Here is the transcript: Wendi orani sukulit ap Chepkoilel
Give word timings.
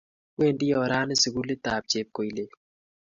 Wendi 0.37 0.67
orani 0.81 1.13
sukulit 1.21 1.63
ap 1.73 1.83
Chepkoilel 1.91 2.51